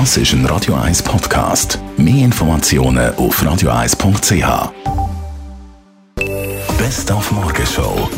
Das 0.00 0.16
ist 0.16 0.32
ein 0.32 0.44
Radio 0.46 0.74
1 0.74 1.04
Podcast. 1.04 1.78
Mehr 1.96 2.24
Informationen 2.24 3.14
auf 3.14 3.40
radio1.ch. 3.40 4.72
Best 6.76 7.12
auf 7.12 7.30
Morgenshow. 7.30 8.10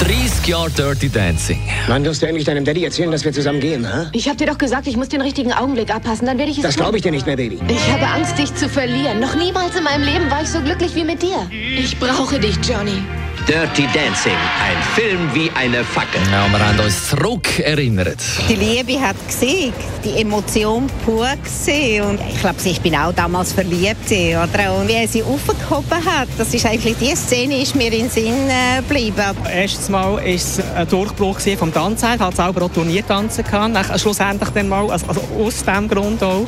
30 0.00 0.46
Jahre 0.46 0.70
Dirty 0.70 1.10
Dancing. 1.10 1.60
Wann 1.86 2.02
wirst 2.06 2.22
du 2.22 2.26
endlich 2.26 2.46
deinem 2.46 2.64
Daddy 2.64 2.82
erzählen, 2.82 3.10
dass 3.10 3.26
wir 3.26 3.32
zusammen 3.34 3.60
gehen, 3.60 3.84
hä? 3.84 4.06
Ich 4.14 4.26
hab 4.26 4.38
dir 4.38 4.46
doch 4.46 4.56
gesagt, 4.56 4.86
ich 4.86 4.96
muss 4.96 5.10
den 5.10 5.20
richtigen 5.20 5.52
Augenblick 5.52 5.94
abpassen, 5.94 6.26
dann 6.26 6.38
werde 6.38 6.50
ich 6.50 6.56
es 6.56 6.62
Das 6.62 6.76
glaube 6.76 6.96
ich 6.96 7.02
dir 7.02 7.10
nicht 7.12 7.26
mehr, 7.26 7.36
Baby. 7.36 7.58
Ich 7.68 7.92
habe 7.92 8.06
Angst, 8.06 8.38
dich 8.38 8.54
zu 8.54 8.66
verlieren. 8.66 9.20
Noch 9.20 9.34
niemals 9.34 9.76
in 9.76 9.84
meinem 9.84 10.04
Leben 10.04 10.30
war 10.30 10.40
ich 10.40 10.48
so 10.48 10.62
glücklich 10.62 10.94
wie 10.94 11.04
mit 11.04 11.20
dir. 11.20 11.46
Ich 11.50 11.98
brauche 11.98 12.40
dich, 12.40 12.56
Johnny. 12.66 13.02
Dirty 13.48 13.88
Dancing, 13.94 14.34
ein 14.62 14.76
Film 14.94 15.30
wie 15.32 15.50
eine 15.54 15.82
Fackel. 15.82 16.20
Ja, 16.30 16.46
wir 16.50 16.58
haben 16.58 16.78
uns 16.80 17.08
zurück 17.08 17.58
erinnert. 17.60 18.18
Die 18.46 18.54
Liebe 18.54 19.00
hat 19.00 19.16
gesiegt, 19.26 19.72
die 20.04 20.20
Emotion 20.20 20.86
pur 21.02 21.26
gesehen. 21.42 22.04
Und 22.04 22.20
ich 22.28 22.40
glaube, 22.40 22.56
ich 22.62 22.78
bin 22.82 22.94
auch 22.94 23.10
damals 23.14 23.54
verliebt. 23.54 24.04
gewesen, 24.04 24.36
Oder? 24.36 24.76
Und 24.78 24.88
wie 24.88 24.92
er 24.92 25.08
sie 25.08 25.22
aufgehoben 25.22 26.04
hat, 26.04 26.28
das 26.36 26.52
ist 26.52 26.66
eigentlich 26.66 26.96
die 26.98 27.16
Szene, 27.16 27.62
ist 27.62 27.74
mir 27.74 27.90
in 27.90 28.02
den 28.02 28.10
Sinn 28.10 28.50
äh, 28.50 28.82
geblieben. 28.82 29.24
Erstes 29.50 29.88
Mal 29.88 30.12
war 30.16 30.26
es 30.26 30.60
ein 30.76 30.86
Durchbruch 30.86 31.40
vom 31.58 31.72
Tanzen. 31.72 32.10
Ich 32.16 32.20
hatte 32.20 32.36
selber 32.36 32.66
auch 32.66 32.70
Turniertanzen. 32.70 33.44
gehabt. 33.44 33.98
Schlussendlich 33.98 34.50
dann 34.50 34.68
mal, 34.68 34.90
also, 34.90 35.06
also 35.06 35.22
aus 35.42 35.64
diesem 35.64 35.88
Grund 35.88 36.22
auch, 36.22 36.46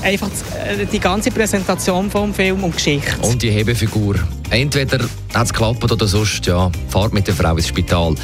einfach 0.00 0.28
äh, 0.64 0.86
die 0.86 1.00
ganze 1.00 1.32
Präsentation 1.32 2.08
vom 2.08 2.32
Film 2.32 2.62
und 2.62 2.76
Geschichte. 2.76 3.18
Und 3.22 3.42
die 3.42 3.50
Hebefigur. 3.50 4.14
Entweder 4.50 5.04
hat 5.34 5.46
es 5.46 5.52
geklappt 5.52 5.90
oder 5.90 6.06
sonst, 6.06 6.46
ja, 6.46 6.70
fahrt 6.88 7.12
mit 7.12 7.26
der 7.26 7.34
Frau 7.34 7.56
ins 7.56 7.68
Spital. 7.68 8.14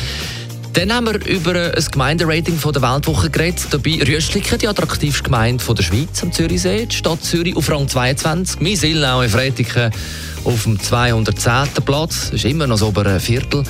Dann 0.73 0.91
haben 0.93 1.07
wir 1.07 1.27
über 1.27 1.55
ein 1.55 1.85
Gemeinderating 1.91 2.57
von 2.57 2.73
der 2.73 2.81
Weltwoche 2.81 3.29
geredet. 3.29 3.67
Dabei 3.71 4.01
Rüstliken, 4.07 4.59
die 4.59 4.69
attraktivste 4.69 5.23
Gemeinde 5.23 5.63
von 5.63 5.77
der 5.77 5.83
Schweiz 5.83 6.23
am 6.23 6.33
Zürichsee. 6.33 6.87
Die 6.87 6.97
Stadt 6.97 7.23
Zürich 7.23 7.55
auf 7.57 7.71
Rang 7.71 7.89
22. 7.89 8.61
Misilnau 8.61 9.21
in 9.21 9.29
Fretiken 9.29 9.91
auf 10.45 10.63
dem 10.63 10.81
210. 10.81 11.85
Platz. 11.85 12.31
Das 12.31 12.35
ist 12.35 12.45
immer 12.47 12.67
noch 12.67 12.77
das 12.77 12.83
obere 12.89 13.21
Viertel. 13.21 13.65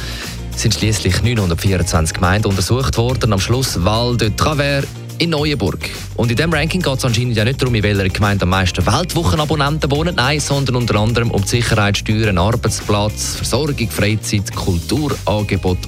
Es 0.55 0.63
sind 0.63 0.75
schließlich 0.75 1.23
924 1.23 2.15
Gemeinden 2.15 2.49
untersucht 2.49 2.97
worden. 2.97 3.33
Am 3.33 3.41
Schluss 3.41 3.83
Val 3.85 4.17
de 4.17 4.31
Travers 4.37 4.87
in 5.19 5.31
Neuenburg. 5.31 5.91
Und 6.17 6.31
in 6.31 6.37
diesem 6.37 6.53
Ranking 6.53 6.83
geht 6.83 6.99
es 6.99 7.05
anscheinend 7.05 7.37
ja 7.37 7.45
nicht 7.45 7.61
darum, 7.61 7.75
in 7.75 7.83
welcher 7.83 8.09
Gemeinde 8.09 8.43
am 8.45 8.51
meisten 8.51 8.85
Weltwochenabonnenten 8.85 9.91
wohnen, 9.91 10.15
nein, 10.15 10.41
sondern 10.41 10.77
unter 10.77 10.97
anderem 10.97 11.31
um 11.31 11.43
Sicherheit, 11.45 11.99
Steuern, 11.99 12.39
Arbeitsplatz, 12.39 13.37
Versorgung, 13.37 13.89
Freizeit, 13.89 14.55
Kulturangebot 14.55 15.79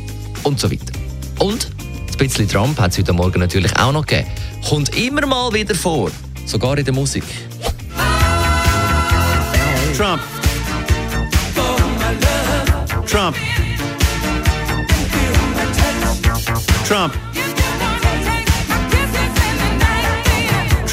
und 0.42 0.60
so 0.60 0.70
weiter. 0.70 0.92
Und 1.38 1.68
ein 2.10 2.16
bisschen 2.16 2.48
Trump 2.48 2.78
hat 2.78 2.92
es 2.92 2.98
heute 2.98 3.12
Morgen 3.12 3.40
natürlich 3.40 3.76
auch 3.76 3.92
noch 3.92 4.06
gegeben. 4.06 4.28
Kommt 4.68 4.96
immer 4.96 5.26
mal 5.26 5.52
wieder 5.52 5.74
vor, 5.74 6.10
sogar 6.46 6.78
in 6.78 6.84
der 6.84 6.94
Musik. 6.94 7.24
Trump. 9.96 10.20
Trump. 13.06 13.36
Trump. 16.86 17.33